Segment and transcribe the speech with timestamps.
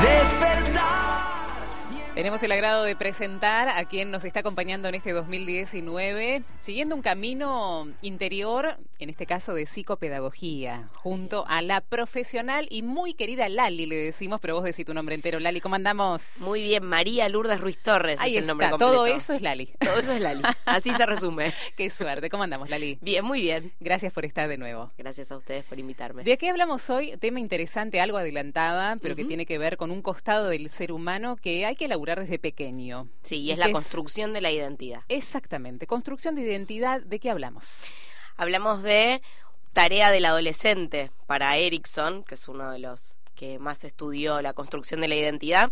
[0.00, 0.47] Despe
[2.18, 7.00] Tenemos el agrado de presentar a quien nos está acompañando en este 2019, siguiendo un
[7.00, 13.86] camino interior, en este caso de psicopedagogía, junto a la profesional y muy querida Lali,
[13.86, 15.38] le decimos, pero vos decís tu nombre entero.
[15.38, 16.38] Lali, ¿cómo andamos?
[16.40, 19.72] Muy bien, María Lourdes Ruiz Torres Ahí es el nombre Todo eso es Lali.
[19.78, 20.42] Todo eso es Lali.
[20.64, 21.52] Así se resume.
[21.76, 22.30] Qué suerte.
[22.30, 22.98] ¿Cómo andamos, Lali?
[23.00, 23.72] Bien, muy bien.
[23.78, 24.90] Gracias por estar de nuevo.
[24.98, 26.24] Gracias a ustedes por invitarme.
[26.24, 27.16] ¿De qué hablamos hoy?
[27.18, 31.36] Tema interesante, algo adelantada, pero que tiene que ver con un costado del ser humano
[31.36, 33.08] que hay que elaborar desde pequeño.
[33.22, 35.02] Sí, y es la construcción de la identidad.
[35.08, 35.86] Exactamente.
[35.86, 37.82] Construcción de identidad, ¿de qué hablamos?
[38.36, 39.20] Hablamos de
[39.72, 45.00] tarea del adolescente para Erickson, que es uno de los que más estudió la construcción
[45.00, 45.70] de la identidad,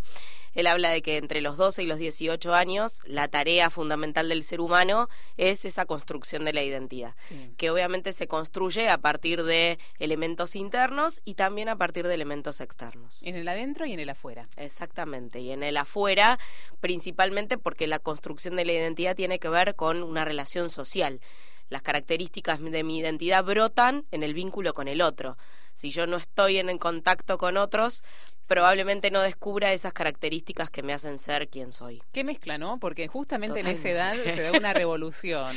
[0.54, 4.44] él habla de que entre los 12 y los 18 años la tarea fundamental del
[4.44, 7.16] ser humano es esa construcción de la identidad,
[7.56, 12.60] que obviamente se construye a partir de elementos internos y también a partir de elementos
[12.60, 13.22] externos.
[13.24, 14.48] En el adentro y en el afuera.
[14.56, 16.38] Exactamente, y en el afuera
[16.80, 21.20] principalmente porque la construcción de la identidad tiene que ver con una relación social.
[21.68, 25.36] Las características de mi identidad brotan en el vínculo con el otro
[25.76, 28.02] si yo no estoy en, contacto con otros,
[28.46, 32.02] probablemente no descubra esas características que me hacen ser quien soy.
[32.12, 32.78] Qué mezcla, ¿no?
[32.78, 35.56] Porque justamente en esa edad se da una revolución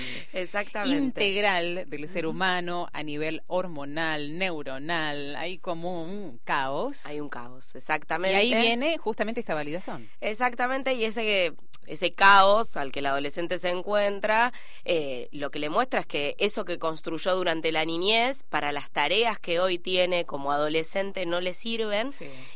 [0.86, 5.36] integral del ser humano a nivel hormonal, neuronal.
[5.36, 7.06] Hay como un caos.
[7.06, 8.44] Hay un caos, exactamente.
[8.44, 10.10] Y ahí viene justamente esta validación.
[10.22, 11.54] Exactamente, y ese
[11.90, 14.54] ese caos al que el adolescente se encuentra,
[14.86, 18.92] eh, lo que le muestra es que eso que construyó durante la niñez, para las
[18.92, 22.10] tareas que hoy tiene como adolescente no le sirven,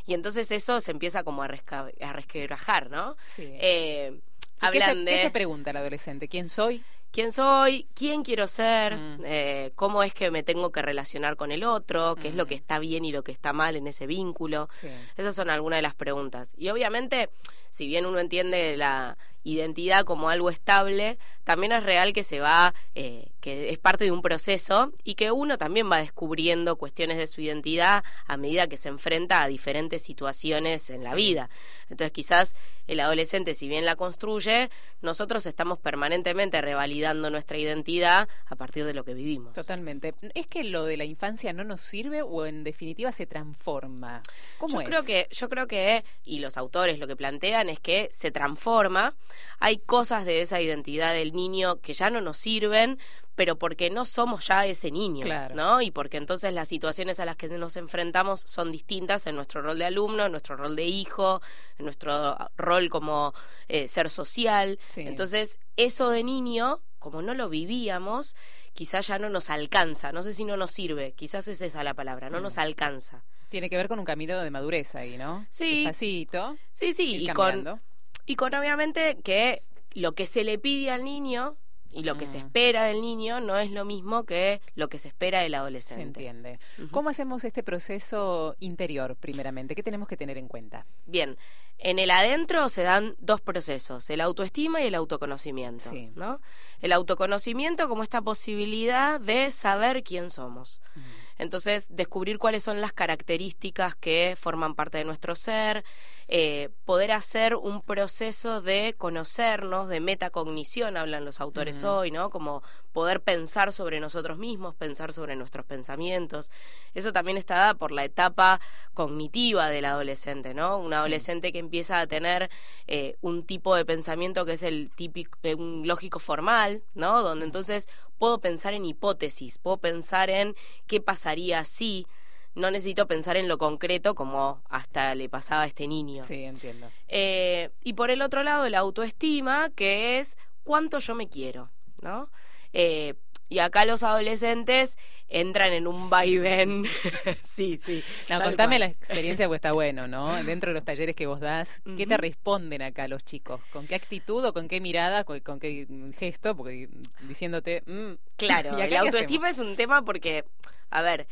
[0.06, 3.16] y entonces eso se empieza como a, resquebrajar, ¿no?
[3.26, 3.44] Sí.
[3.60, 4.20] Eh,
[4.60, 6.28] hablan ¿qué se pregunta el adolescente?
[6.28, 6.82] ¿Quién soy?
[7.14, 9.22] quién soy, quién quiero ser, mm.
[9.24, 12.56] eh, cómo es que me tengo que relacionar con el otro, qué es lo que
[12.56, 12.58] mm.
[12.58, 14.68] está bien y lo que está mal en ese vínculo.
[15.16, 16.56] Esas son algunas de las preguntas.
[16.58, 17.30] Y obviamente,
[17.70, 22.74] si bien uno entiende la identidad como algo estable, también es real que se va,
[22.94, 27.26] eh, que es parte de un proceso y que uno también va descubriendo cuestiones de
[27.26, 31.50] su identidad a medida que se enfrenta a diferentes situaciones en la vida.
[31.90, 32.56] Entonces quizás
[32.86, 34.70] el adolescente, si bien la construye,
[35.02, 39.52] nosotros estamos permanentemente revalidando nuestra identidad a partir de lo que vivimos.
[39.52, 40.14] Totalmente.
[40.34, 44.22] ¿Es que lo de la infancia no nos sirve o en definitiva se transforma?
[44.58, 48.08] ¿Cómo yo Creo que, yo creo que, y los autores lo que plantean es que
[48.12, 49.14] se transforma,
[49.60, 52.98] hay cosas de esa identidad del niño que ya no nos sirven,
[53.34, 55.80] pero porque no somos ya ese niño, ¿no?
[55.80, 59.78] Y porque entonces las situaciones a las que nos enfrentamos son distintas en nuestro rol
[59.78, 61.40] de alumno, en nuestro rol de hijo,
[61.78, 63.34] en nuestro rol como
[63.68, 64.78] eh, ser social.
[64.96, 68.36] Entonces, eso de niño, como no lo vivíamos,
[68.72, 71.94] quizás ya no nos alcanza, no sé si no nos sirve, quizás es esa la
[71.94, 72.60] palabra, no nos mm.
[72.60, 73.24] alcanza.
[73.48, 75.46] Tiene que ver con un camino de madurez ahí, ¿no?
[75.48, 75.84] Sí.
[75.84, 76.56] Despacito.
[76.70, 77.80] Sí, sí, y con
[78.26, 79.62] y con obviamente que
[79.92, 81.56] lo que se le pide al niño
[81.94, 82.46] y lo que se mm.
[82.46, 86.20] espera del niño no es lo mismo que lo que se espera del adolescente.
[86.20, 86.58] Se entiende.
[86.90, 89.74] ¿Cómo hacemos este proceso interior, primeramente?
[89.74, 90.86] ¿Qué tenemos que tener en cuenta?
[91.06, 91.38] Bien,
[91.78, 95.90] en el adentro se dan dos procesos, el autoestima y el autoconocimiento.
[96.16, 96.40] ¿no?
[96.80, 100.80] El autoconocimiento como esta posibilidad de saber quién somos.
[100.94, 101.00] Mm.
[101.38, 105.84] Entonces, descubrir cuáles son las características que forman parte de nuestro ser,
[106.28, 112.30] eh, poder hacer un proceso de conocernos, de metacognición, hablan los autores hoy, ¿no?
[112.30, 112.62] Como
[112.92, 116.50] poder pensar sobre nosotros mismos, pensar sobre nuestros pensamientos.
[116.94, 118.60] Eso también está dado por la etapa
[118.94, 120.78] cognitiva del adolescente, ¿no?
[120.78, 122.50] Un adolescente que empieza a tener
[122.86, 127.22] eh, un tipo de pensamiento que es el típico, eh, un lógico formal, ¿no?
[127.22, 130.54] Donde entonces puedo pensar en hipótesis, puedo pensar en
[130.86, 132.06] qué pasaría si
[132.54, 136.22] no necesito pensar en lo concreto como hasta le pasaba a este niño.
[136.22, 136.88] Sí, entiendo.
[137.08, 141.70] Eh, y por el otro lado, la autoestima, que es cuánto yo me quiero,
[142.00, 142.30] ¿no?
[142.72, 143.14] Eh,
[143.48, 146.84] y acá los adolescentes entran en un vaivén.
[147.44, 148.02] sí, sí.
[148.28, 150.42] No, contame la experiencia porque está bueno, ¿no?
[150.44, 153.60] Dentro de los talleres que vos das, ¿qué te responden acá los chicos?
[153.72, 155.86] ¿Con qué actitud o con qué mirada, con, qué
[156.18, 156.56] gesto?
[156.56, 156.88] Porque
[157.22, 157.82] diciéndote...
[157.86, 160.44] Mm, claro, la autoestima es un tema porque,
[160.90, 161.26] a ver,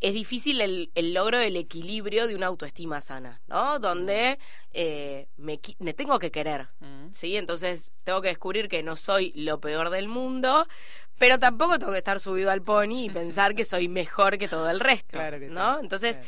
[0.00, 3.78] es difícil el, el, logro del equilibrio de una autoestima sana, ¿no?
[3.78, 4.38] Donde
[4.72, 7.12] eh, me, tengo que querer, mm.
[7.12, 7.36] ¿sí?
[7.36, 10.66] Entonces tengo que descubrir que no soy lo peor del mundo,
[11.20, 14.70] pero tampoco tengo que estar subido al pony y pensar que soy mejor que todo
[14.70, 15.18] el resto,
[15.50, 15.78] ¿no?
[15.78, 16.22] Entonces,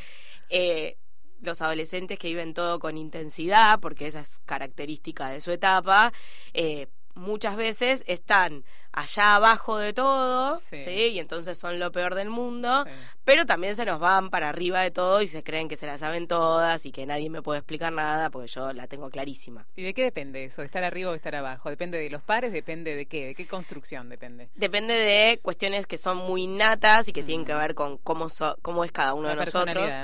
[0.51, 0.99] eh,
[1.41, 6.13] los adolescentes que viven todo con intensidad, porque esa es característica de su etapa,
[6.53, 10.91] eh, muchas veces están allá abajo de todo, sí.
[11.13, 12.85] Y entonces son lo peor del mundo,
[13.25, 15.99] pero también se nos van para arriba de todo y se creen que se la
[15.99, 19.67] saben todas y que nadie me puede explicar nada porque yo la tengo clarísima.
[19.77, 20.63] ¿Y de qué depende eso?
[20.63, 21.71] ¿Estar arriba o estar abajo?
[21.71, 22.53] ¿Depende de los pares?
[22.53, 23.29] ¿Depende de qué?
[23.29, 24.51] ¿De qué construcción depende?
[24.55, 27.59] Depende de cuestiones que son muy natas y que tienen que mm.
[27.59, 28.27] ver con cómo,
[28.61, 29.95] cómo es cada uno de nosotros.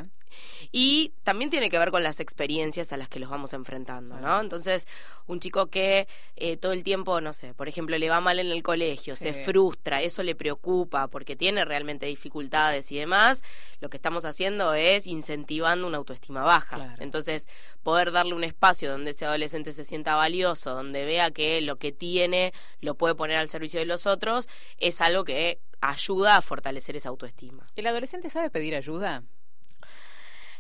[0.73, 4.41] Y también tiene que ver con las experiencias a las que los vamos enfrentando, ¿no?
[4.41, 4.87] Entonces,
[5.27, 8.51] un chico que eh, todo el tiempo, no sé, por ejemplo, le va mal en
[8.51, 13.43] el colegio, se frustra, eso le preocupa porque tiene realmente dificultades y demás,
[13.81, 16.97] lo que estamos haciendo es incentivando una autoestima baja.
[16.99, 17.49] Entonces,
[17.83, 21.93] poder darle un espacio donde ese adolescente se sienta valioso, donde vea que lo que
[21.93, 24.49] tiene lo puede poner al servicio de los otros,
[24.79, 27.67] es algo que ayuda a fortalecer esa autoestima.
[27.77, 29.23] ¿El adolescente sabe pedir ayuda?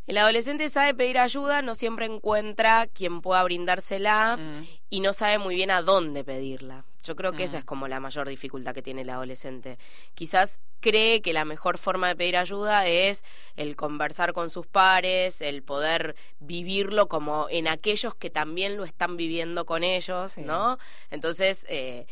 [0.08, 4.66] El adolescente sabe pedir ayuda, no siempre encuentra quien pueda brindársela mm.
[4.88, 6.87] y no sabe muy bien a dónde pedirla.
[7.05, 7.58] Yo creo que esa mm.
[7.58, 9.78] es como la mayor dificultad que tiene el adolescente.
[10.14, 13.22] Quizás cree que la mejor forma de pedir ayuda es
[13.56, 19.19] el conversar con sus pares, el poder vivirlo como en aquellos que también lo están
[19.19, 20.78] viviendo con ellos, ¿no?
[21.10, 22.06] Entonces, eh,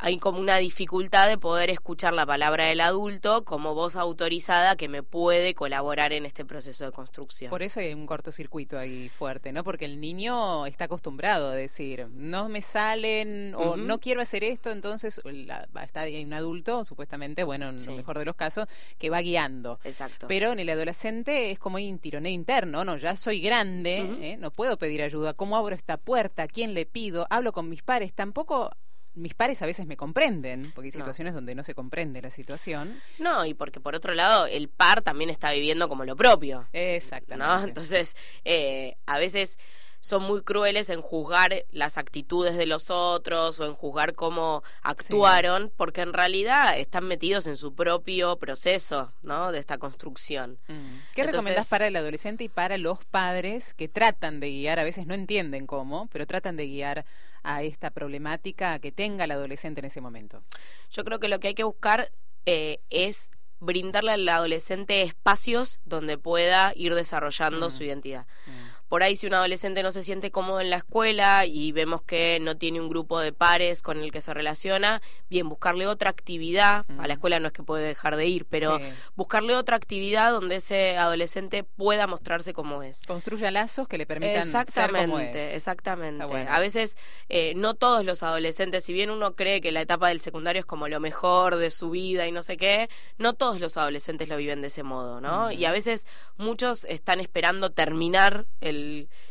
[0.00, 4.88] hay como una dificultad de poder escuchar la palabra del adulto como voz autorizada que
[4.88, 7.50] me puede colaborar en este proceso de construcción.
[7.50, 9.62] Por eso hay un cortocircuito ahí fuerte, ¿no?
[9.62, 14.70] Porque el niño está acostumbrado a decir, no me salen o no quiero hacer esto,
[14.70, 18.66] entonces la, está hay un adulto, supuestamente, bueno, en lo mejor de los casos,
[18.98, 19.78] que va guiando.
[19.84, 20.28] Exacto.
[20.28, 22.96] Pero en el adolescente es como un tironeo interno, ¿no?
[22.96, 24.36] Ya soy grande, ¿eh?
[24.38, 25.34] no puedo pedir ayuda.
[25.34, 26.44] ¿Cómo abro esta puerta?
[26.44, 27.26] ¿A quién le pido?
[27.30, 28.12] Hablo con mis pares.
[28.14, 28.70] Tampoco
[29.14, 33.00] mis pares a veces me comprenden, porque hay situaciones donde no se comprende la situación.
[33.18, 36.68] No, y porque por otro lado, el par también está viviendo como lo propio.
[36.72, 37.68] Exactamente.
[37.68, 39.58] Entonces, eh, a veces
[40.00, 45.70] son muy crueles en juzgar las actitudes de los otros o en juzgar cómo actuaron,
[45.76, 49.52] porque en realidad están metidos en su propio proceso, ¿no?
[49.52, 50.58] De esta construcción.
[50.68, 51.14] Mm.
[51.14, 55.06] ¿Qué recomendás para el adolescente y para los padres que tratan de guiar, a veces
[55.06, 57.04] no entienden cómo, pero tratan de guiar
[57.42, 60.42] a esta problemática que tenga el adolescente en ese momento?
[60.90, 62.10] Yo creo que lo que hay que buscar
[62.46, 63.30] eh, es
[63.62, 67.70] brindarle al adolescente espacios donde pueda ir desarrollando mm.
[67.70, 68.26] su identidad.
[68.46, 72.02] Mm por ahí si un adolescente no se siente cómodo en la escuela y vemos
[72.02, 76.10] que no tiene un grupo de pares con el que se relaciona, bien, buscarle otra
[76.10, 78.80] actividad, a la escuela no es que puede dejar de ir, pero
[79.14, 83.02] buscarle otra actividad donde ese adolescente pueda mostrarse como es.
[83.06, 85.54] Construya lazos que le permitan exactamente, ser como es.
[85.54, 86.96] Exactamente, A veces
[87.28, 90.66] eh, no todos los adolescentes, si bien uno cree que la etapa del secundario es
[90.66, 94.36] como lo mejor de su vida y no sé qué, no todos los adolescentes lo
[94.36, 95.52] viven de ese modo, ¿no?
[95.52, 96.08] Y a veces
[96.38, 98.79] muchos están esperando terminar el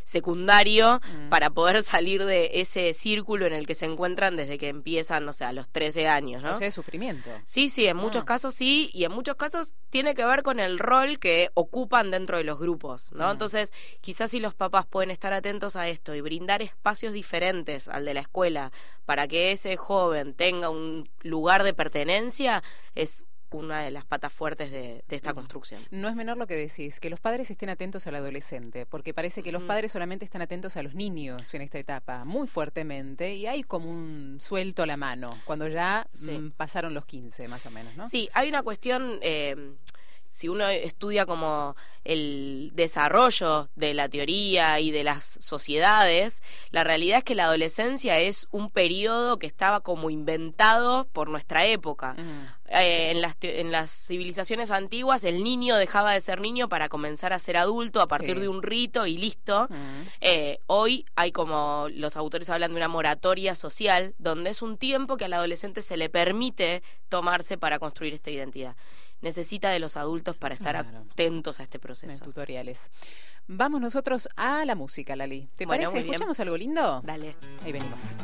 [0.03, 1.29] secundario mm.
[1.29, 5.33] para poder salir de ese círculo en el que se encuentran desde que empiezan, no
[5.33, 6.51] sé, a los 13 años, ¿no?
[6.51, 7.29] O sea, de sufrimiento.
[7.43, 8.25] Sí, sí, en muchos ah.
[8.25, 12.37] casos sí, y en muchos casos tiene que ver con el rol que ocupan dentro
[12.37, 13.27] de los grupos, ¿no?
[13.27, 13.31] Mm.
[13.31, 18.05] Entonces, quizás si los papás pueden estar atentos a esto y brindar espacios diferentes al
[18.05, 18.71] de la escuela
[19.05, 22.63] para que ese joven tenga un lugar de pertenencia,
[22.95, 25.81] es una de las patas fuertes de, esta construcción.
[25.91, 29.43] No es menor lo que decís, que los padres estén atentos al adolescente, porque parece
[29.43, 33.47] que los padres solamente están atentos a los niños en esta etapa, muy fuertemente, y
[33.47, 37.71] hay como un suelto a la mano, cuando ya mm, pasaron los 15 más o
[37.71, 38.07] menos, ¿no?
[38.09, 39.19] Sí, hay una cuestión...
[39.21, 39.73] Eh,
[40.31, 47.19] si uno estudia como el desarrollo de la teoría y de las sociedades, la realidad
[47.19, 52.15] es que la adolescencia es un periodo que estaba como inventado por nuestra época.
[52.71, 57.33] Eh, en, las, en las civilizaciones antiguas el niño dejaba de ser niño para comenzar
[57.33, 59.67] a ser adulto a partir de un rito y listo.
[60.21, 65.17] Eh, hoy hay como los autores hablan de una moratoria social, donde es un tiempo
[65.17, 68.75] que al adolescente se le permite tomarse para construir esta identidad
[69.21, 72.23] necesita de los adultos para estar atentos a este proceso.
[72.23, 72.91] tutoriales.
[73.47, 75.49] Vamos nosotros a la música, Lali.
[75.55, 75.99] ¿Te parece?
[75.99, 77.01] ¿Escuchamos algo lindo?
[77.03, 77.35] Dale.
[77.63, 78.15] Ahí venimos.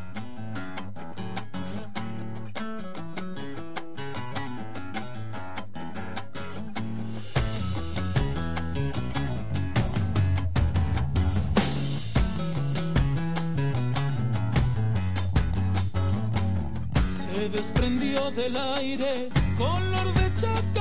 [17.10, 20.75] Se desprendió del aire color de y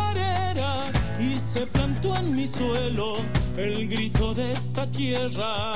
[1.67, 3.17] plantó en mi suelo
[3.57, 5.73] el grito de esta tierra.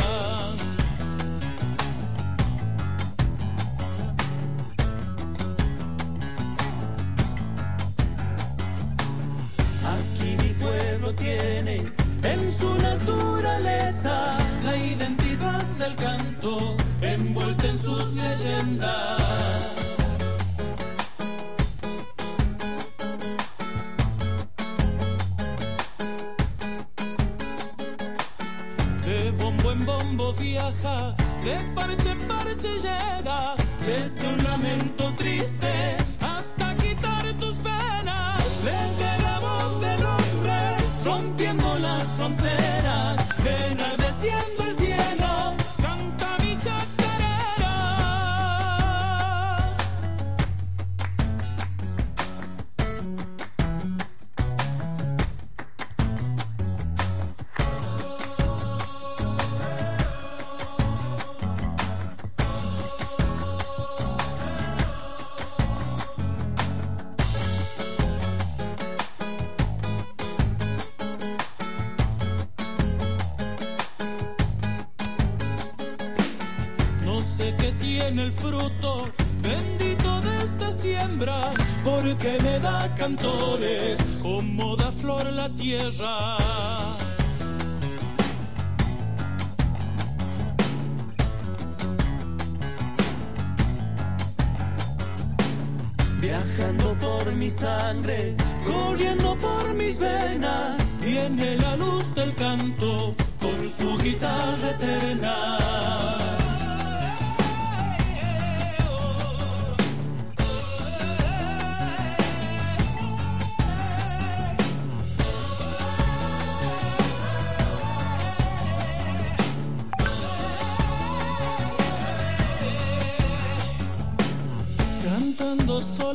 [9.94, 11.82] Aquí mi pueblo tiene
[12.22, 19.77] en su naturaleza la identidad del canto envuelta en sus leyendas.
[31.44, 33.54] De parche en parche llega,
[33.86, 35.96] desde un lamento triste
[77.88, 79.06] tiene el fruto
[79.40, 81.50] bendito de esta siembra,
[81.82, 86.36] porque me da cantores como da flor la tierra.
[96.20, 98.36] Viajando por mi sangre,
[98.70, 106.27] corriendo por mis venas, viene la luz del canto con su guitarra eterna.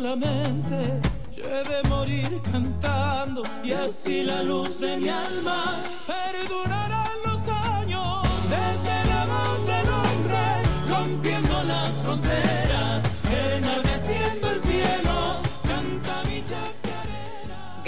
[0.03, 1.00] Solamente,
[1.33, 5.63] yo he de morir cantando y así la luz de mi alma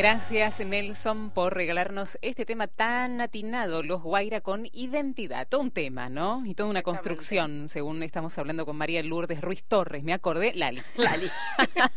[0.07, 5.47] Gracias Nelson por regalarnos este tema tan atinado, los Guaira con identidad.
[5.49, 6.45] Todo un tema, ¿no?
[6.45, 10.03] Y toda una construcción, según estamos hablando con María Lourdes Ruiz Torres.
[10.03, 10.83] Me acordé, Lali.
[10.95, 11.27] Lali.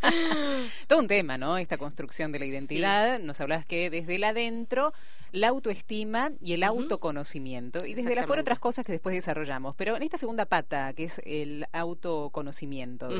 [0.87, 1.59] Todo un tema, ¿no?
[1.59, 3.19] Esta construcción de la identidad.
[3.19, 4.95] Nos hablabas que desde el adentro,
[5.33, 7.85] la autoestima y el autoconocimiento.
[7.85, 8.41] Y desde la fuera Exactamente.
[8.41, 9.75] otras cosas que después desarrollamos.
[9.77, 13.11] Pero en esta segunda pata, que es el autoconocimiento.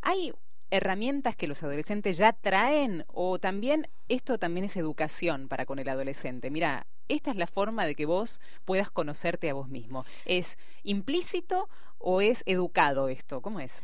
[0.00, 0.32] ¿hay
[0.70, 5.88] herramientas que los adolescentes ya traen o también esto también es educación para con el
[5.88, 6.50] adolescente?
[6.50, 10.04] Mira, esta es la forma de que vos puedas conocerte a vos mismo.
[10.24, 11.68] ¿Es implícito
[11.98, 13.40] o es educado esto?
[13.40, 13.82] ¿Cómo es?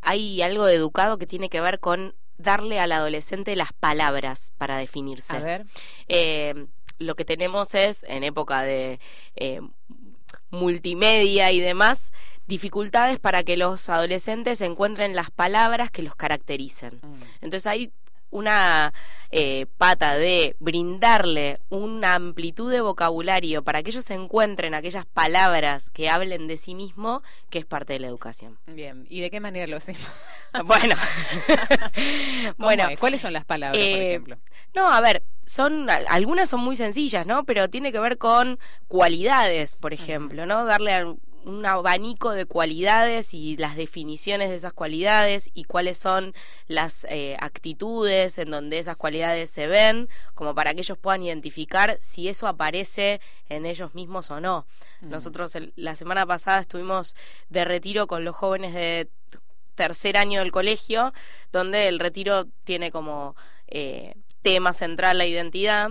[0.00, 4.76] Hay algo de educado que tiene que ver con darle al adolescente las palabras para
[4.76, 5.36] definirse.
[5.36, 5.66] A ver.
[6.08, 6.66] Eh,
[6.98, 9.00] lo que tenemos es, en época de
[9.34, 9.60] eh,
[10.50, 12.12] multimedia y demás,
[12.52, 17.00] dificultades para que los adolescentes encuentren las palabras que los caractericen.
[17.02, 17.22] Mm.
[17.40, 17.90] Entonces hay
[18.30, 18.92] una
[19.30, 26.08] eh, pata de brindarle una amplitud de vocabulario para que ellos encuentren aquellas palabras que
[26.08, 28.58] hablen de sí mismo, que es parte de la educación.
[28.66, 30.02] Bien, ¿y de qué manera lo hacemos?
[30.66, 30.94] Bueno,
[32.56, 32.98] ¿Cómo bueno, es?
[33.00, 34.36] ¿cuáles son las palabras, por eh, ejemplo?
[34.74, 37.44] No, a ver, son al- algunas son muy sencillas, ¿no?
[37.44, 40.64] Pero tiene que ver con cualidades, por ejemplo, ¿no?
[40.66, 46.34] Darle a- un abanico de cualidades y las definiciones de esas cualidades y cuáles son
[46.68, 51.96] las eh, actitudes en donde esas cualidades se ven, como para que ellos puedan identificar
[52.00, 54.66] si eso aparece en ellos mismos o no.
[55.00, 57.16] Nosotros el- la semana pasada estuvimos
[57.48, 59.08] de retiro con los jóvenes de
[59.74, 61.12] tercer año del colegio,
[61.50, 63.34] donde el retiro tiene como
[63.68, 65.90] eh, tema central la identidad.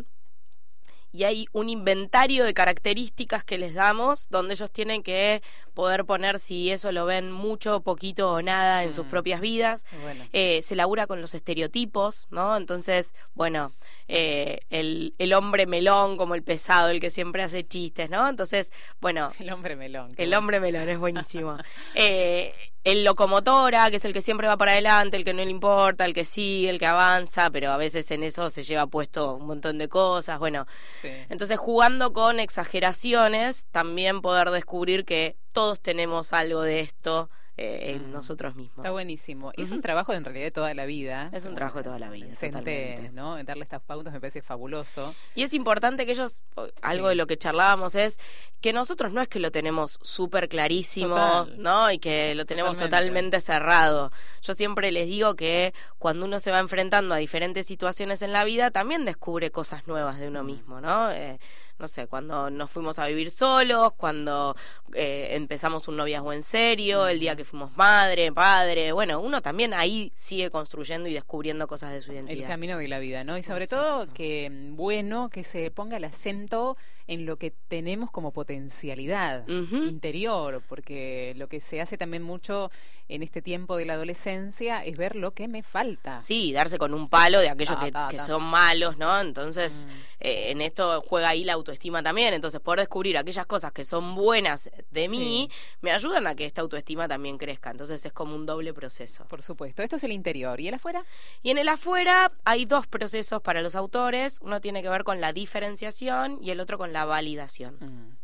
[1.14, 5.42] Y hay un inventario de características que les damos, donde ellos tienen que
[5.74, 9.10] poder poner si eso lo ven mucho, poquito o nada en sus Mm.
[9.10, 9.86] propias vidas.
[10.04, 10.26] Bueno.
[10.34, 12.56] Eh, se labura con los estereotipos, ¿no?
[12.58, 13.72] Entonces, bueno,
[14.08, 18.28] eh, el, el hombre melón como el pesado, el que siempre hace chistes, ¿no?
[18.30, 20.12] Entonces, bueno, El hombre melón.
[20.12, 20.38] el bueno.
[20.40, 21.58] hombre melón es buenísimo.
[21.96, 25.52] Eh, el locomotora, que es el que siempre va para adelante, el que no le
[25.52, 29.36] importa, el que sigue, el que avanza, pero a veces en eso se lleva puesto
[29.36, 30.40] un montón de cosas.
[30.40, 30.66] Bueno,
[31.02, 31.10] Sí.
[31.30, 37.30] entonces jugando con exageraciones, también poder descubrir que todos tenemos algo de esto
[37.62, 38.12] eh, en Mm.
[38.14, 38.78] nosotros mismos.
[38.84, 39.52] Está buenísimo.
[39.56, 41.30] Es un trabajo en realidad de toda la vida.
[41.32, 43.12] Es un trabajo de toda la vida, Adolescente, totalmente.
[43.14, 43.38] ¿no?
[43.38, 45.14] En darle estas pautas me parece fabuloso.
[45.36, 46.42] Y es importante que ellos,
[46.82, 48.18] algo de lo que charlábamos es
[48.62, 51.62] que nosotros no es que lo tenemos súper clarísimo, Total.
[51.62, 51.92] ¿no?
[51.92, 52.98] Y que lo tenemos Totalmente.
[52.98, 53.40] totalmente.
[53.42, 54.12] cerrado.
[54.42, 58.44] Yo siempre les digo que cuando uno se va enfrentando a diferentes situaciones en la
[58.44, 61.12] vida, también descubre cosas nuevas de uno mismo, ¿no?
[61.12, 61.40] Eh,
[61.82, 64.56] no sé, cuando nos fuimos a vivir solos, cuando
[64.94, 69.74] eh, empezamos un noviazgo en serio, el día que fuimos madre, padre, bueno, uno también
[69.74, 72.44] ahí sigue construyendo y descubriendo cosas de su identidad.
[72.44, 73.38] El camino de la vida, ¿no?
[73.38, 76.78] Y sobre todo que mm, bueno que se ponga el acento
[77.08, 82.72] en lo que tenemos como potencialidad interior, porque lo que se hace también mucho
[83.12, 86.20] en este tiempo de la adolescencia es ver lo que me falta.
[86.22, 87.78] Sí, darse con un palo de aquellos
[88.10, 89.20] que, son malos, ¿no?
[89.20, 89.92] Entonces, mm.
[90.22, 92.34] eh, en esto juega ahí la autoestima también.
[92.34, 95.50] Entonces, poder descubrir aquellas cosas que son buenas de mí
[95.82, 97.72] me ayudan a que esta autoestima también crezca.
[97.72, 99.26] Entonces, es como un doble proceso.
[99.26, 99.84] Por supuesto.
[99.84, 100.62] Esto es el interior.
[100.62, 101.04] ¿Y el afuera?
[101.44, 104.40] Y en el afuera hay dos procesos para los autores.
[104.42, 107.78] Uno tiene que ver con la diferenciación y el otro con la validación.
[107.80, 108.22] Mm.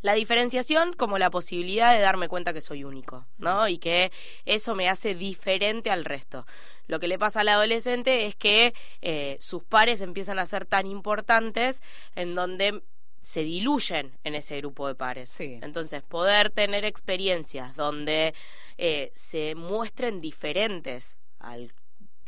[0.00, 3.68] La diferenciación como la posibilidad de darme cuenta que soy único, ¿no?
[3.68, 4.12] Y que
[4.44, 6.46] eso me hace diferente al resto.
[6.86, 10.86] Lo que le pasa al adolescente es que eh, sus pares empiezan a ser tan
[10.86, 11.80] importantes
[12.14, 12.82] en donde
[13.20, 15.38] se diluyen en ese grupo de pares.
[15.40, 18.34] Entonces, poder tener experiencias donde
[18.78, 21.72] eh, se muestren diferentes al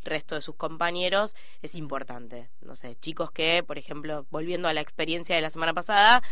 [0.05, 2.51] resto de sus compañeros es importante.
[2.61, 6.23] No sé, chicos que, por ejemplo, volviendo a la experiencia de la semana pasada,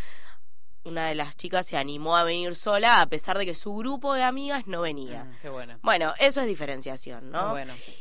[0.85, 4.15] una de las chicas se animó a venir sola a pesar de que su grupo
[4.15, 5.25] de amigas no venía.
[5.25, 5.79] Mm, qué bueno.
[5.83, 6.15] bueno.
[6.19, 7.57] eso es diferenciación, ¿no?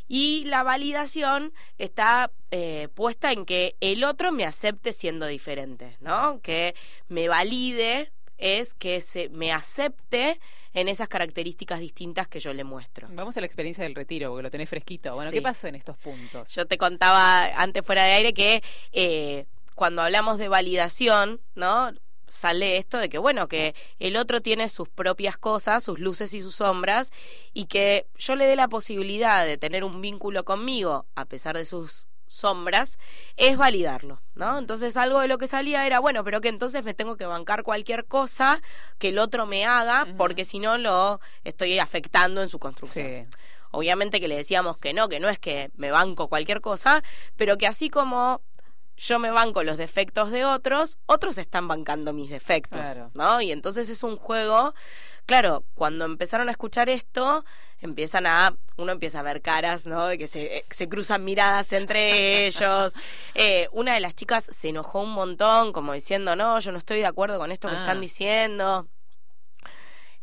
[0.08, 6.40] Y la validación está eh, puesta en que el otro me acepte siendo diferente, ¿no?
[6.42, 6.76] Que
[7.08, 10.39] me valide es que se me acepte
[10.74, 13.08] en esas características distintas que yo le muestro.
[13.12, 15.13] Vamos a la experiencia del retiro, porque lo tenés fresquito.
[15.15, 16.53] Bueno, ¿qué pasó en estos puntos?
[16.53, 21.91] Yo te contaba antes fuera de aire que eh, cuando hablamos de validación, ¿no?
[22.27, 26.41] sale esto de que, bueno, que el otro tiene sus propias cosas, sus luces y
[26.41, 27.12] sus sombras,
[27.53, 31.65] y que yo le dé la posibilidad de tener un vínculo conmigo, a pesar de
[31.65, 33.00] sus sombras,
[33.36, 34.60] es validarlo, ¿no?
[34.60, 37.63] Entonces algo de lo que salía era, bueno, pero que entonces me tengo que bancar
[37.63, 38.62] cualquier cosa
[39.00, 43.27] que el otro me haga, porque si no lo estoy afectando en su construcción.
[43.72, 47.03] Obviamente que le decíamos que no, que no es que me banco cualquier cosa,
[47.36, 48.41] pero que así como
[48.98, 52.81] yo me banco los defectos de otros, otros están bancando mis defectos,
[53.13, 53.41] ¿no?
[53.41, 54.74] Y entonces es un juego,
[55.27, 57.46] claro, cuando empezaron a escuchar esto,
[57.79, 60.07] empiezan a, uno empieza a ver caras, ¿no?
[60.07, 62.94] De que se, se cruzan miradas entre ellos.
[63.40, 67.00] Eh, una de las chicas se enojó un montón, como diciendo, no, yo no estoy
[67.00, 68.01] de acuerdo con esto que están ah.
[68.01, 68.87] diciendo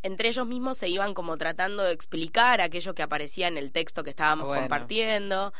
[0.05, 4.03] entre ellos mismos se iban como tratando de explicar aquello que aparecía en el texto
[4.03, 5.51] que estábamos compartiendo.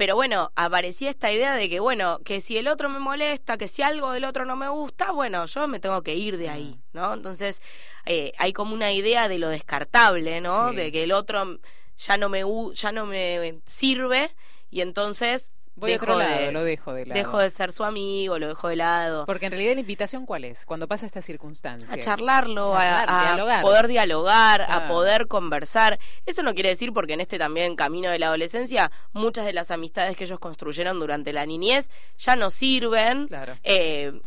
[0.00, 3.68] Pero bueno, aparecía esta idea de que, bueno, que si el otro me molesta, que
[3.68, 6.80] si algo del otro no me gusta, bueno, yo me tengo que ir de ahí.
[6.94, 7.12] ¿no?
[7.12, 7.60] Entonces,
[8.06, 10.72] eh, hay como una idea de lo descartable, ¿no?
[10.72, 11.58] De que el otro
[11.98, 14.34] ya no me, ya no me sirve
[14.70, 17.18] y entonces Voy dejo lado, lo dejo de lado.
[17.18, 19.24] Dejo de ser su amigo, lo dejo de lado.
[19.24, 21.88] Porque en realidad la invitación cuál es, cuando pasa esta circunstancia.
[21.90, 25.98] A charlarlo, a, poder dialogar, a poder conversar.
[26.26, 29.70] Eso no quiere decir porque en este también camino de la adolescencia, muchas de las
[29.70, 33.26] amistades que ellos construyeron durante la niñez ya no sirven.
[33.28, 33.56] Claro.
[33.62, 34.20] Eh,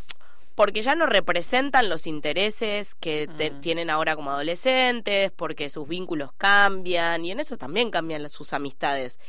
[0.55, 3.27] porque ya no representan los intereses que
[3.61, 9.19] tienen ahora como adolescentes, porque sus vínculos cambian y en eso también cambian sus amistades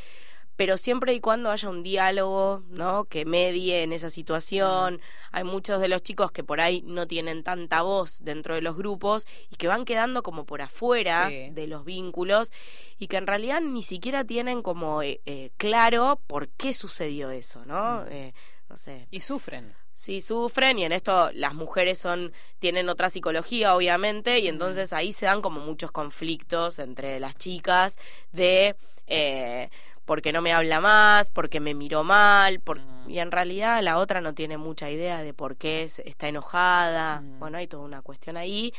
[0.56, 3.04] pero siempre y cuando haya un diálogo, ¿no?
[3.04, 5.00] Que medie en esa situación.
[5.32, 8.76] Hay muchos de los chicos que por ahí no tienen tanta voz dentro de los
[8.76, 12.52] grupos y que van quedando como por afuera de los vínculos
[12.98, 17.64] y que en realidad ni siquiera tienen como eh, eh, claro por qué sucedió eso,
[17.64, 18.04] ¿no?
[18.06, 18.32] Eh,
[18.68, 19.08] no sé.
[19.10, 19.74] Y sufren.
[19.92, 25.12] Sí, sufren y en esto las mujeres son tienen otra psicología obviamente y entonces ahí
[25.12, 27.96] se dan como muchos conflictos entre las chicas
[28.32, 28.74] de
[29.06, 29.70] eh,
[30.04, 32.80] porque no me habla más, porque me miró mal, por...
[32.80, 33.10] Mm.
[33.10, 37.20] y en realidad la otra no tiene mucha idea de por qué está enojada.
[37.20, 37.38] Mm.
[37.38, 38.72] Bueno, hay toda una cuestión ahí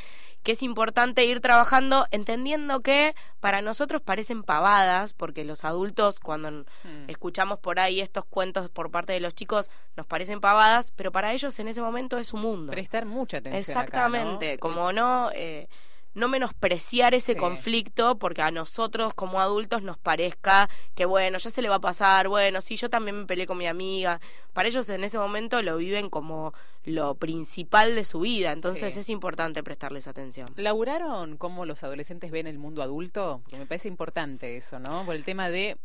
[0.43, 6.51] que es importante ir trabajando entendiendo que para nosotros parecen pavadas, porque los adultos cuando
[6.51, 7.09] mm.
[7.09, 11.33] escuchamos por ahí estos cuentos por parte de los chicos nos parecen pavadas, pero para
[11.33, 12.71] ellos en ese momento es su mundo.
[12.71, 13.59] Prestar mucha atención.
[13.59, 15.31] Exactamente, como no...
[15.33, 15.67] Eh,
[16.15, 21.61] no menospreciar ese conflicto porque a nosotros como adultos nos parezca que bueno, ya se
[21.61, 24.19] le va a pasar, bueno, sí, yo también me peleé con mi amiga.
[24.53, 26.53] Para ellos en ese momento lo viven como
[26.85, 30.47] lo principal de su vida, entonces es importante prestarles atención.
[30.55, 33.41] ¿Laburaron cómo los adolescentes ven el mundo adulto?
[33.43, 35.05] Porque me parece importante eso, ¿no?
[35.05, 35.77] Por el tema de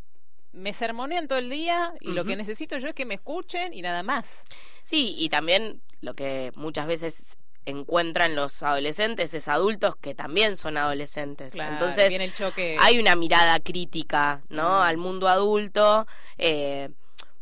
[0.53, 3.83] me sermonean todo el día y lo que necesito yo es que me escuchen y
[3.83, 4.45] nada más.
[4.83, 10.77] Sí, y también lo que muchas veces encuentran los adolescentes es adultos que también son
[10.77, 11.55] adolescentes.
[11.55, 12.13] Entonces
[12.81, 14.83] hay una mirada crítica, ¿no?
[14.83, 16.07] Al mundo adulto,
[16.39, 16.91] eh,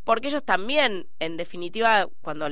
[0.04, 2.48] porque ellos también, en definitiva, cuando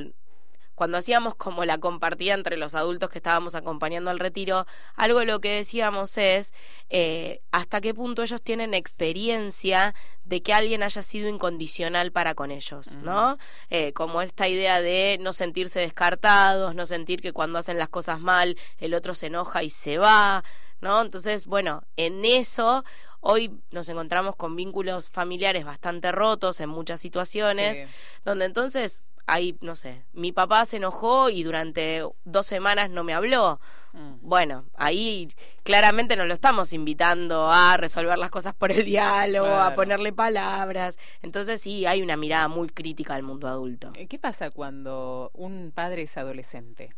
[0.77, 5.25] cuando hacíamos como la compartida entre los adultos que estábamos acompañando al retiro, algo de
[5.25, 6.53] lo que decíamos es
[6.91, 12.51] eh, hasta qué punto ellos tienen experiencia de que alguien haya sido incondicional para con
[12.51, 13.39] ellos, ¿no?
[13.71, 18.19] Eh, como esta idea de no sentirse descartados, no sentir que cuando hacen las cosas
[18.19, 20.43] mal el otro se enoja y se va,
[20.79, 21.01] ¿no?
[21.01, 22.83] Entonces, bueno, en eso
[23.19, 27.83] hoy nos encontramos con vínculos familiares bastante rotos en muchas situaciones,
[28.23, 33.13] donde entonces ahí, no sé, mi papá se enojó y durante dos semanas no me
[33.13, 33.59] habló.
[33.93, 34.15] Mm.
[34.21, 35.29] Bueno, ahí
[35.63, 40.97] claramente no lo estamos invitando a resolver las cosas por el diálogo, a ponerle palabras.
[41.21, 43.91] Entonces sí, hay una mirada muy crítica al mundo adulto.
[43.93, 46.95] ¿Qué pasa cuando un padre es adolescente?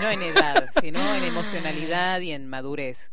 [0.00, 3.10] No en edad, sino en emocionalidad y en madurez.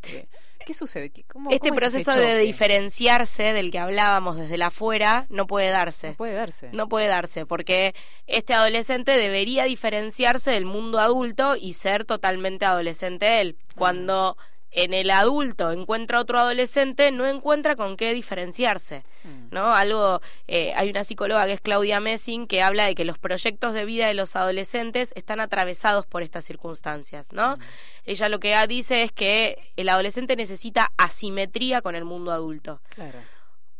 [0.66, 1.12] ¿Qué sucede?
[1.50, 6.10] este proceso de diferenciarse del que hablábamos desde la afuera no puede darse.
[6.10, 6.70] No puede darse.
[6.72, 7.94] No puede darse, porque
[8.28, 13.58] este adolescente debería diferenciarse del mundo adulto y ser totalmente adolescente él.
[13.76, 14.38] Cuando
[14.74, 19.04] en el adulto encuentra otro adolescente, no encuentra con qué diferenciarse.
[19.24, 19.54] Mm.
[19.54, 19.74] ¿no?
[19.74, 23.74] Algo, eh, hay una psicóloga que es Claudia Messing que habla de que los proyectos
[23.74, 27.58] de vida de los adolescentes están atravesados por estas circunstancias, ¿no?
[27.58, 27.60] Mm.
[28.06, 32.82] Ella lo que dice es que el adolescente necesita asimetría con el mundo adulto.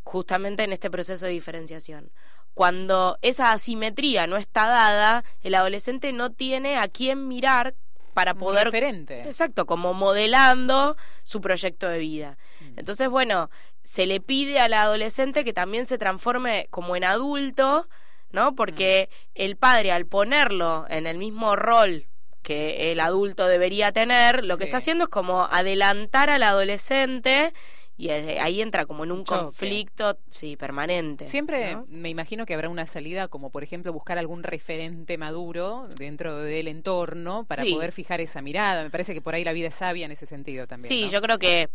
[0.02, 2.12] Justamente en este proceso de diferenciación.
[2.54, 7.74] Cuando esa asimetría no está dada, el adolescente no tiene a quién mirar
[8.14, 8.66] para poder...
[8.66, 9.22] Diferente.
[9.22, 12.38] Exacto, como modelando su proyecto de vida.
[12.60, 12.78] Mm.
[12.78, 13.50] Entonces, bueno,
[13.82, 17.88] se le pide al adolescente que también se transforme como en adulto,
[18.30, 18.54] ¿no?
[18.54, 19.30] Porque mm.
[19.34, 22.06] el padre al ponerlo en el mismo rol
[22.42, 27.54] que el adulto debería tener, lo que está haciendo es como adelantar al adolescente
[27.96, 32.86] y ahí entra como en un conflicto sí permanente siempre me imagino que habrá una
[32.86, 38.42] salida como por ejemplo buscar algún referente maduro dentro del entorno para poder fijar esa
[38.42, 38.82] mirada.
[38.82, 41.22] Me parece que por ahí la vida es sabia en ese sentido también sí yo
[41.22, 41.68] creo que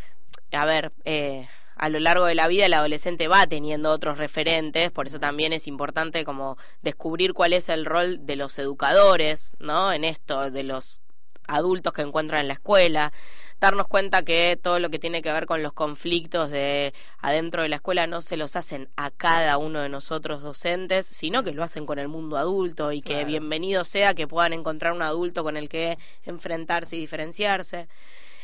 [0.52, 1.48] a ver eh,
[1.80, 5.54] a lo largo de la vida el adolescente va teniendo otros referentes, por eso también
[5.54, 9.94] es importante como descubrir cuál es el rol de los educadores, ¿no?
[9.94, 11.02] En esto, de los
[11.48, 13.14] adultos que encuentran en la escuela,
[13.60, 17.70] darnos cuenta que todo lo que tiene que ver con los conflictos de adentro de
[17.70, 21.64] la escuela no se los hacen a cada uno de nosotros docentes, sino que lo
[21.64, 25.58] hacen con el mundo adulto y que bienvenido sea que puedan encontrar un adulto con
[25.58, 27.88] el que enfrentarse y diferenciarse.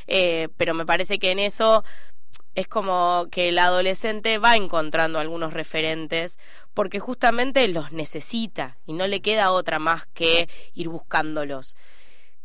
[0.07, 1.83] Eh, pero me parece que en eso
[2.53, 6.39] es como que el adolescente va encontrando algunos referentes
[6.73, 11.75] porque justamente los necesita y no le queda otra más que ir buscándolos.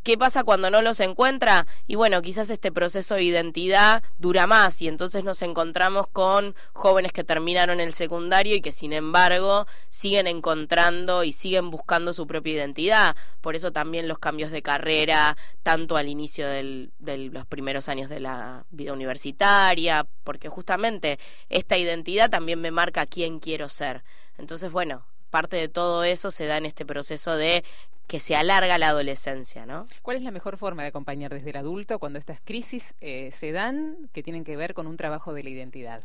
[0.03, 1.67] ¿Qué pasa cuando no los encuentra?
[1.87, 7.13] Y bueno, quizás este proceso de identidad dura más y entonces nos encontramos con jóvenes
[7.13, 12.55] que terminaron el secundario y que sin embargo siguen encontrando y siguen buscando su propia
[12.55, 13.15] identidad.
[13.43, 16.89] Por eso también los cambios de carrera, tanto al inicio de
[17.33, 21.19] los primeros años de la vida universitaria, porque justamente
[21.51, 24.03] esta identidad también me marca quién quiero ser.
[24.39, 27.65] Entonces, bueno, parte de todo eso se da en este proceso de
[28.11, 29.87] que se alarga la adolescencia, ¿no?
[30.03, 33.53] ¿Cuál es la mejor forma de acompañar desde el adulto cuando estas crisis eh, se
[33.53, 36.03] dan que tienen que ver con un trabajo de la identidad?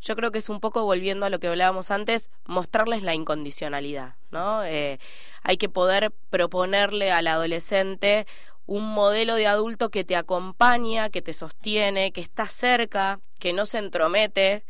[0.00, 4.14] Yo creo que es un poco volviendo a lo que hablábamos antes, mostrarles la incondicionalidad,
[4.30, 4.64] ¿no?
[4.64, 4.98] Eh,
[5.42, 8.26] hay que poder proponerle al adolescente
[8.64, 13.66] un modelo de adulto que te acompaña, que te sostiene, que está cerca, que no
[13.66, 14.64] se entromete,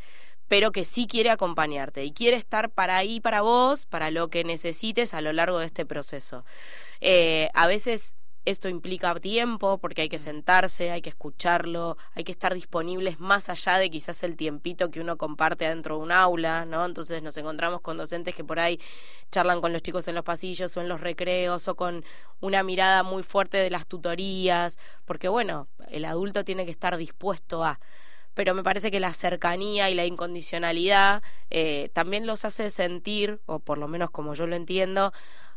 [0.47, 4.43] pero que sí quiere acompañarte y quiere estar para ahí para vos, para lo que
[4.43, 6.45] necesites a lo largo de este proceso.
[7.01, 8.15] Eh, a veces
[8.47, 13.49] esto implica tiempo porque hay que sentarse, hay que escucharlo, hay que estar disponibles más
[13.49, 16.85] allá de quizás el tiempito que uno comparte adentro de un aula, ¿no?
[16.85, 18.79] Entonces nos encontramos con docentes que por ahí
[19.31, 22.05] charlan con los chicos en los pasillos o en los recreos o con
[22.39, 27.65] una mirada muy fuerte de las tutorías, porque bueno, el adulto tiene que estar dispuesto
[27.65, 27.81] a
[28.37, 33.57] pero me parece que la cercanía y la incondicionalidad eh, también los hace sentir, o
[33.57, 35.11] por lo menos como yo lo entiendo,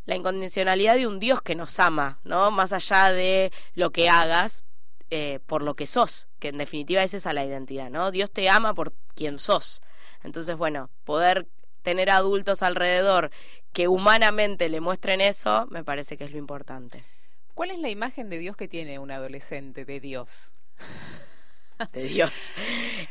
[0.06, 2.50] la incondicionalidad de un Dios que nos ama, ¿no?
[2.50, 4.64] Más allá de lo que hagas,
[5.10, 8.10] eh, por lo que sos, que en definitiva es esa la identidad, ¿no?
[8.12, 9.82] Dios te ama por quien sos.
[10.24, 11.46] Entonces, bueno, poder
[11.82, 13.30] tener adultos alrededor
[13.74, 17.04] que humanamente le muestren eso, me parece que es lo importante.
[17.52, 20.54] ¿Cuál es la imagen de Dios que tiene un adolescente de Dios?
[21.92, 22.52] de Dios.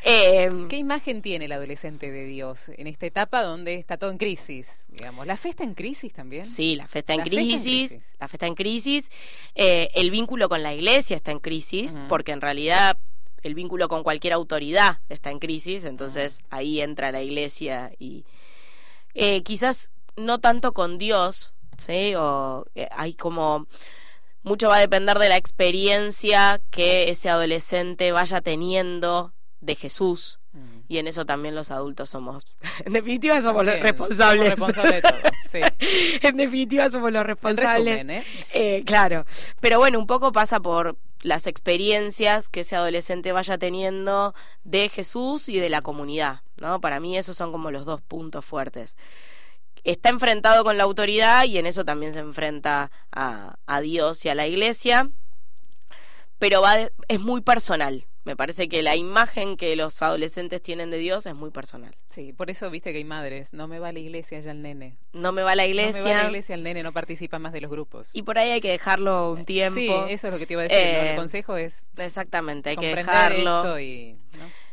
[0.04, 4.18] Em, ¿Qué imagen tiene el adolescente de Dios en esta etapa donde está todo en
[4.18, 4.86] crisis?
[4.90, 6.46] Digamos, ¿la fe está en crisis también?
[6.46, 9.10] Sí, la fe está en, crisis, la fe está en crisis,
[9.56, 12.98] eh, el vínculo con la iglesia está en crisis, porque en realidad
[13.44, 18.26] el vínculo con cualquier autoridad está en crisis, entonces ahí entra la iglesia y
[19.14, 22.14] eh, quizás no tanto con Dios, ¿sí?
[22.16, 23.68] O eh, hay como
[24.43, 30.39] mucho va a depender de la experiencia que ese adolescente vaya teniendo de Jesús.
[30.54, 30.80] Mm.
[30.88, 34.56] Y en eso también los adultos somos, en definitiva somos los responsables.
[34.56, 35.19] de todo,
[36.30, 38.08] en definitiva somos los responsables.
[38.08, 38.23] ¿eh?
[38.54, 39.25] Eh, claro,
[39.60, 45.49] pero bueno, un poco pasa por las experiencias que ese adolescente vaya teniendo de Jesús
[45.49, 46.80] y de la comunidad, ¿no?
[46.80, 48.95] Para mí esos son como los dos puntos fuertes.
[49.84, 54.30] Está enfrentado con la autoridad y en eso también se enfrenta a, a Dios y
[54.30, 55.10] a la iglesia,
[56.38, 58.06] pero va es muy personal.
[58.30, 61.96] Me parece que la imagen que los adolescentes tienen de Dios es muy personal.
[62.10, 63.54] Sí, por eso viste que hay madres.
[63.54, 64.98] No me va a la iglesia ya el nene.
[65.13, 66.02] No me va a la iglesia.
[66.02, 68.12] No me va a la iglesia el nene, no participa más de los grupos.
[68.13, 69.80] Y por ahí hay que dejarlo un tiempo.
[69.80, 70.78] Sí, eso es lo que te iba a decir.
[70.78, 71.84] el eh, consejo es.
[71.98, 73.80] Exactamente, hay que dejarlo.
[73.80, 74.15] y,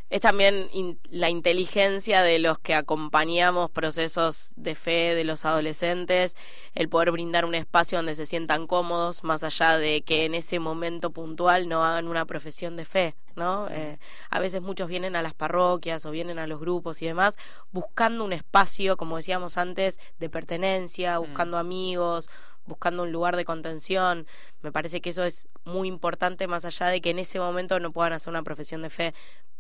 [0.08, 0.68] es también
[1.10, 6.36] la inteligencia de los que acompañamos procesos de fe de los adolescentes,
[6.74, 10.60] el poder brindar un espacio donde se sientan cómodos, más allá de que en ese
[10.60, 13.66] momento puntual no hagan una profesión de fe, ¿no?
[13.70, 13.98] Eh,
[14.30, 17.36] a veces muchos vienen a las parroquias o vienen a los grupos y demás
[17.72, 21.22] buscando un espacio, como decíamos antes, de pertenencia, mm.
[21.22, 22.30] buscando amigos,
[22.64, 24.26] buscando un lugar de contención.
[24.62, 27.92] Me parece que eso es muy importante, más allá de que en ese momento no
[27.92, 29.14] puedan hacer una profesión de fe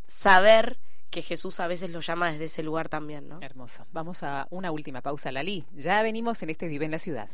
[0.06, 0.78] saber
[1.10, 3.38] que Jesús a veces lo llama desde ese lugar también, ¿no?
[3.40, 3.86] Hermoso.
[3.92, 5.64] Vamos a una última pausa, Lali.
[5.74, 7.28] Ya venimos en este Vive en la Ciudad.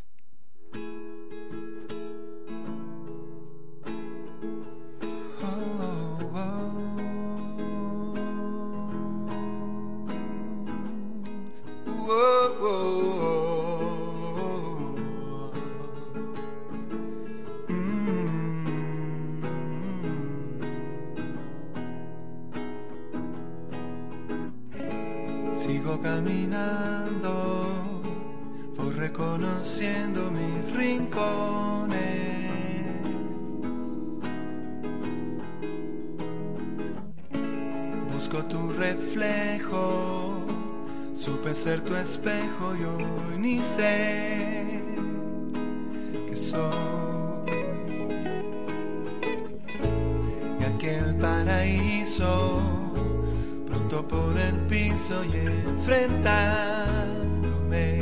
[29.02, 31.98] Reconociendo mis rincones.
[38.12, 40.44] Busco tu reflejo,
[41.12, 44.82] supe ser tu espejo y hoy ni sé
[46.28, 47.50] que soy.
[50.60, 52.81] Y aquel paraíso,
[54.00, 58.00] por el piso y enfrentándome.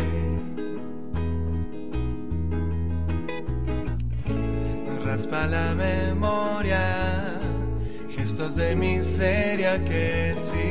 [5.05, 7.41] raspa la memoria,
[8.17, 10.71] gestos de miseria que sí.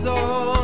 [0.00, 0.59] soul.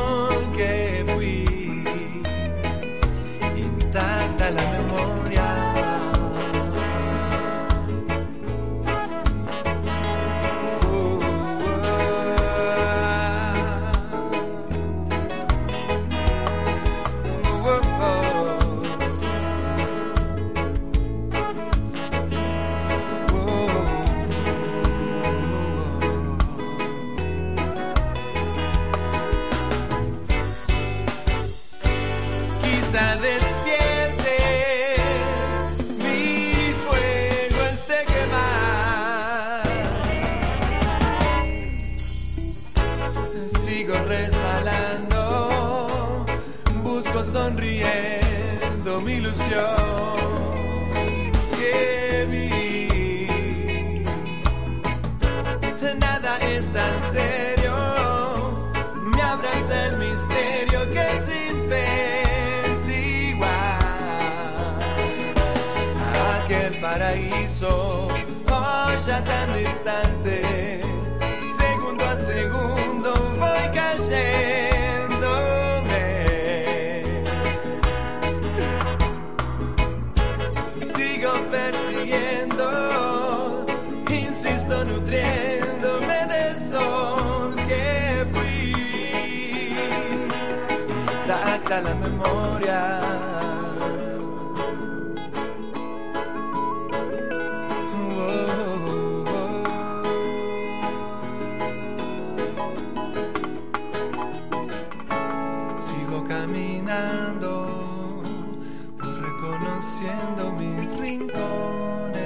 [110.53, 112.17] Mis rincones.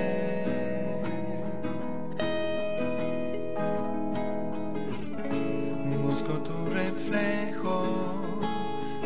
[6.02, 7.84] Busco tu reflejo,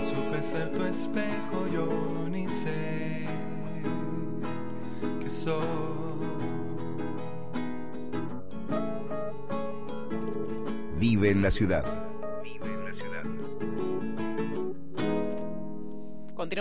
[0.00, 1.88] supe ser tu espejo, yo
[2.30, 3.26] ni sé
[5.20, 5.64] que soy.
[10.98, 12.03] Vive en la ciudad.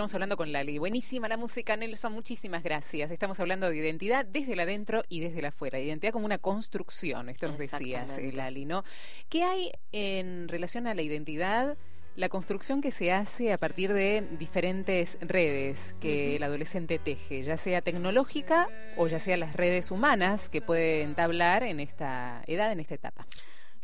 [0.04, 0.76] Continuamos hablando con Lali.
[0.76, 2.12] Buenísima la música, Nelson.
[2.12, 3.10] Muchísimas gracias.
[3.10, 5.78] Estamos hablando de identidad desde el adentro y desde el afuera.
[5.80, 8.84] Identidad como una construcción, esto nos decías, Lali, ¿no?
[9.30, 11.78] ¿Qué hay en relación a la identidad?
[12.16, 17.56] La construcción que se hace a partir de diferentes redes que el adolescente teje, ya
[17.56, 22.80] sea tecnológica o ya sea las redes humanas que puede entablar en esta edad, en
[22.80, 23.26] esta etapa.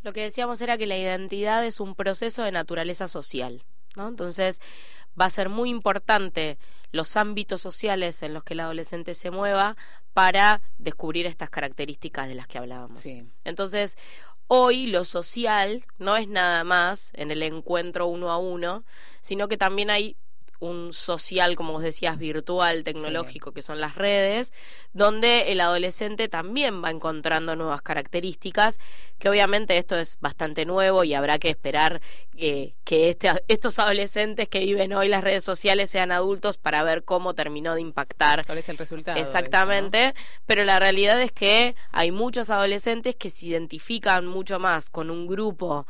[0.03, 3.65] Lo que decíamos era que la identidad es un proceso de naturaleza social,
[3.97, 4.07] ¿no?
[4.07, 4.61] Entonces,
[5.19, 6.59] va a ser muy importante
[6.93, 9.77] los ámbitos sociales en los que el adolescente se mueva
[10.13, 13.05] para descubrir estas características de las que hablábamos.
[13.45, 13.97] Entonces,
[14.49, 18.85] hoy lo social no es nada más en el encuentro uno a uno,
[19.21, 20.17] sino que también hay
[20.61, 24.53] un social, como vos decías, virtual, tecnológico, que son las redes,
[24.93, 28.79] donde el adolescente también va encontrando nuevas características,
[29.19, 32.01] que obviamente esto es bastante nuevo y habrá que esperar
[32.37, 37.05] eh, que este, estos adolescentes que viven hoy las redes sociales sean adultos para ver
[37.05, 38.45] cómo terminó de impactar.
[38.47, 39.19] ¿Cuál es el resultado?
[39.19, 40.15] Exactamente,
[40.47, 45.27] pero la realidad es que hay muchos adolescentes que se identifican mucho más con un
[45.27, 45.87] grupo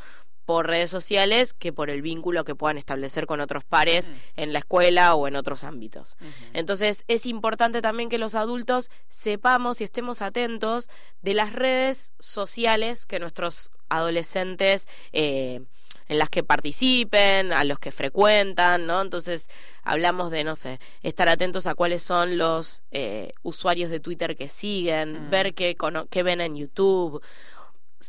[0.51, 4.59] por redes sociales que por el vínculo que puedan establecer con otros pares en la
[4.59, 6.17] escuela o en otros ámbitos.
[6.55, 10.91] Entonces es importante también que los adultos sepamos y estemos atentos
[11.23, 15.61] de las redes sociales que nuestros adolescentes eh,
[16.09, 19.03] en las que participen, a los que frecuentan, ¿no?
[19.03, 19.49] Entonces
[19.85, 24.49] hablamos de, no sé, estar atentos a cuáles son los eh, usuarios de Twitter que
[24.49, 25.31] siguen, mm.
[25.31, 25.77] ver qué,
[26.11, 27.23] qué ven en YouTube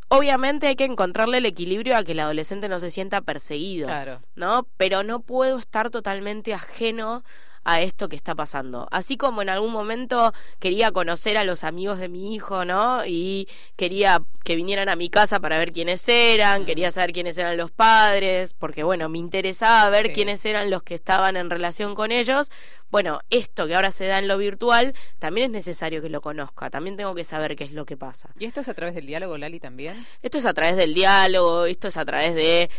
[0.08, 3.88] obviamente hay que encontrarle el equilibrio a que el adolescente no se sienta perseguido,
[4.36, 4.67] ¿no?
[4.77, 7.23] Pero no puedo estar totalmente ajeno
[7.63, 8.88] a esto que está pasando.
[8.91, 13.06] Así como en algún momento quería conocer a los amigos de mi hijo, ¿no?
[13.06, 17.58] Y quería que vinieran a mi casa para ver quiénes eran, quería saber quiénes eran
[17.58, 22.12] los padres, porque bueno, me interesaba ver quiénes eran los que estaban en relación con
[22.12, 22.50] ellos.
[22.89, 26.69] Bueno, esto que ahora se da en lo virtual, también es necesario que lo conozca,
[26.69, 28.32] también tengo que saber qué es lo que pasa.
[28.38, 29.95] ¿Y esto es a través del diálogo, Lali, también?
[30.21, 32.69] Esto es a través del diálogo, esto es a través de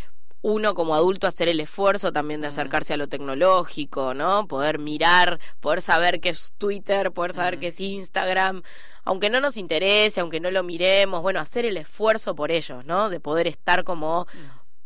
[0.42, 4.46] uno como adulto hacer el esfuerzo también de acercarse a lo tecnológico, ¿no?
[4.48, 8.62] Poder mirar, poder saber qué es Twitter, poder saber qué es Instagram,
[9.04, 13.08] aunque no nos interese, aunque no lo miremos, bueno, hacer el esfuerzo por ellos, ¿no?
[13.08, 14.26] De poder estar como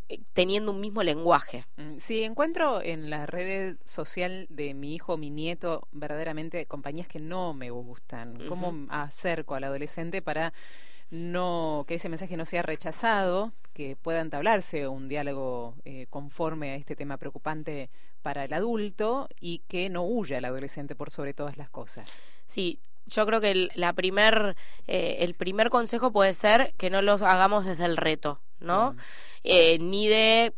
[0.09, 1.67] eh, teniendo un mismo lenguaje.
[1.99, 7.55] Si encuentro en la red social de mi hijo, mi nieto, verdaderamente compañías que no
[7.55, 8.39] me gustan.
[8.47, 10.53] ¿Cómo acerco al adolescente para
[11.11, 16.77] no que ese mensaje no sea rechazado, que pueda entablarse un diálogo eh, conforme a
[16.77, 17.91] este tema preocupante
[18.23, 22.23] para el adulto y que no huya el adolescente por sobre todas las cosas.
[22.47, 27.03] Sí, yo creo que el, la primer, eh, el primer consejo puede ser que no
[27.03, 28.97] lo hagamos desde el reto, ¿no?
[29.45, 30.55] Eh, ni de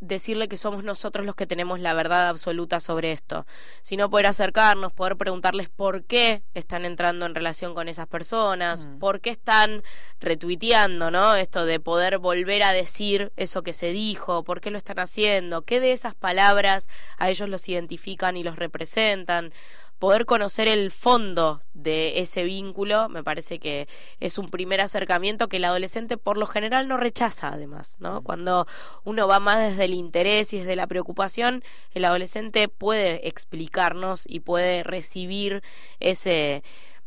[0.00, 3.46] decirle que somos nosotros los que tenemos la verdad absoluta sobre esto,
[3.82, 8.98] sino poder acercarnos, poder preguntarles por qué están entrando en relación con esas personas, mm.
[8.98, 9.82] por qué están
[10.20, 11.34] retuiteando, ¿no?
[11.34, 15.62] Esto de poder volver a decir eso que se dijo, por qué lo están haciendo,
[15.62, 16.88] qué de esas palabras
[17.18, 19.52] a ellos los identifican y los representan
[19.98, 23.88] poder conocer el fondo de ese vínculo me parece que
[24.20, 28.22] es un primer acercamiento que el adolescente por lo general no rechaza además, ¿no?
[28.22, 28.66] Cuando
[29.04, 34.40] uno va más desde el interés y desde la preocupación, el adolescente puede explicarnos y
[34.40, 35.62] puede recibir
[36.00, 36.62] ese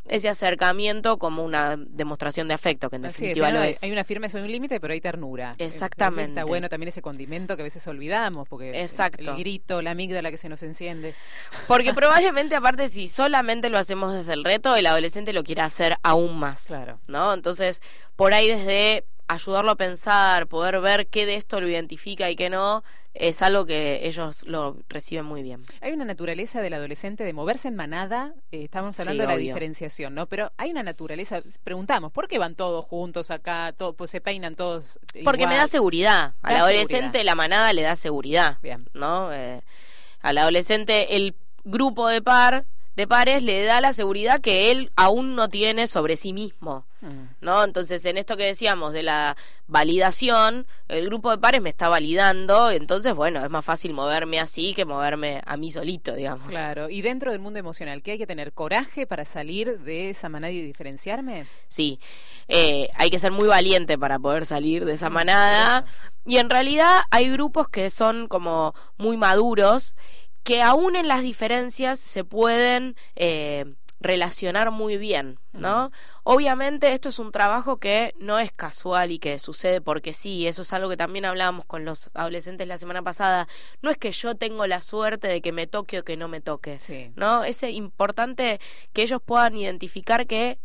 [0.05, 3.83] ese acercamiento como una demostración de afecto, que en definitiva lo es.
[3.83, 5.55] Hay una firmeza y un límite, pero hay ternura.
[5.57, 6.31] Exactamente.
[6.31, 9.31] Está bueno también ese condimento que a veces olvidamos, porque Exacto.
[9.31, 11.13] El, grito, la amígdala que se nos enciende.
[11.67, 15.95] Porque probablemente, aparte, si solamente lo hacemos desde el reto, el adolescente lo quiere hacer
[16.03, 16.65] aún más.
[16.65, 16.99] Claro.
[17.07, 17.33] ¿No?
[17.33, 17.81] Entonces,
[18.15, 22.49] por ahí desde ayudarlo a pensar, poder ver qué de esto lo identifica y qué
[22.49, 25.61] no, es algo que ellos lo reciben muy bien.
[25.81, 30.15] Hay una naturaleza del adolescente de moverse en manada, eh, estamos hablando de la diferenciación,
[30.15, 30.27] ¿no?
[30.27, 34.55] Pero hay una naturaleza, preguntamos, ¿por qué van todos juntos acá, todo, pues se peinan
[34.55, 34.99] todos?
[35.23, 38.89] Porque me da seguridad, al adolescente la manada le da seguridad, bien.
[38.93, 39.31] ¿no?
[39.33, 39.61] Eh,
[40.21, 42.65] Al adolescente el grupo de par
[43.01, 46.85] de pares le da la seguridad que él aún no tiene sobre sí mismo.
[47.01, 47.33] Mm.
[47.41, 47.63] ¿No?
[47.63, 49.35] Entonces, en esto que decíamos de la
[49.65, 54.75] validación, el grupo de pares me está validando, entonces, bueno, es más fácil moverme así
[54.75, 56.47] que moverme a mí solito, digamos.
[56.49, 60.29] Claro, y dentro del mundo emocional, ¿qué hay que tener coraje para salir de esa
[60.29, 61.47] manada y diferenciarme?
[61.67, 61.99] Sí,
[62.47, 65.85] eh, hay que ser muy valiente para poder salir de esa mm, manada.
[66.27, 69.95] Y en realidad hay grupos que son como muy maduros
[70.43, 73.65] que aún en las diferencias se pueden eh,
[74.01, 75.91] relacionar muy bien, ¿no?
[76.23, 80.63] Obviamente esto es un trabajo que no es casual y que sucede porque sí, eso
[80.63, 83.47] es algo que también hablábamos con los adolescentes la semana pasada,
[83.81, 86.41] no es que yo tengo la suerte de que me toque o que no me
[86.41, 86.77] toque,
[87.15, 87.43] ¿no?
[87.43, 88.59] Es importante
[88.91, 90.57] que ellos puedan identificar que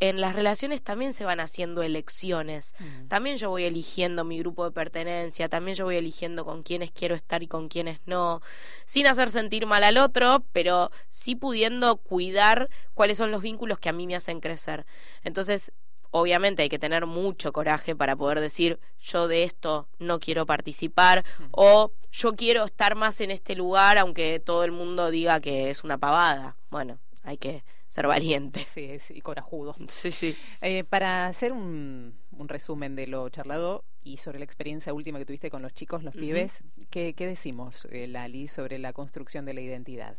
[0.00, 2.74] en las relaciones también se van haciendo elecciones.
[2.78, 3.08] Mm.
[3.08, 7.14] También yo voy eligiendo mi grupo de pertenencia, también yo voy eligiendo con quiénes quiero
[7.14, 8.40] estar y con quiénes no,
[8.84, 13.88] sin hacer sentir mal al otro, pero sí pudiendo cuidar cuáles son los vínculos que
[13.88, 14.86] a mí me hacen crecer.
[15.24, 15.72] Entonces,
[16.10, 21.24] obviamente hay que tener mucho coraje para poder decir yo de esto no quiero participar
[21.38, 21.44] mm.
[21.50, 25.84] o yo quiero estar más en este lugar aunque todo el mundo diga que es
[25.84, 26.56] una pavada.
[26.70, 28.66] Bueno, hay que ser valiente.
[28.70, 29.74] Sí, y corajudo.
[29.88, 30.36] Sí, sí.
[30.60, 32.14] Eh, para hacer un,
[32.46, 36.14] resumen de lo charlado y sobre la experiencia última que tuviste con los chicos, los
[36.14, 40.16] pibes, ¿qué, decimos, eh, Lali, sobre la construcción de la identidad?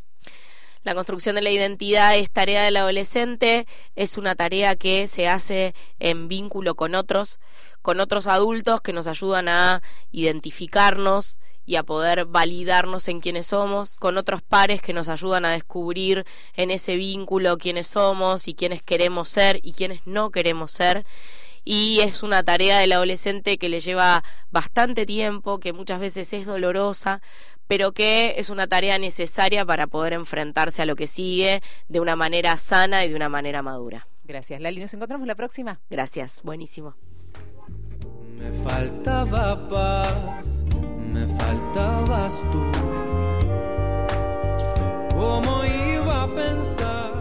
[0.83, 5.73] La construcción de la identidad es tarea del adolescente, es una tarea que se hace
[5.99, 7.39] en vínculo con otros,
[7.81, 11.39] con otros adultos que nos ayudan a identificarnos
[11.69, 16.25] y a poder validarnos en quiénes somos, con otros pares que nos ayudan a descubrir
[16.55, 21.05] en ese vínculo quiénes somos y quiénes queremos ser y quiénes no queremos ser.
[21.63, 26.47] Y es una tarea del adolescente que le lleva bastante tiempo, que muchas veces es
[26.47, 27.21] dolorosa,
[27.67, 32.15] pero que es una tarea necesaria para poder enfrentarse a lo que sigue de una
[32.15, 34.07] manera sana y de una manera madura.
[34.23, 34.81] Gracias, Lali.
[34.81, 35.79] Nos encontramos la próxima.
[35.87, 36.95] Gracias, buenísimo.
[38.39, 40.63] Me faltaba paz,
[41.11, 42.63] me faltabas tú.
[45.13, 47.18] ¿Cómo iba a pensar?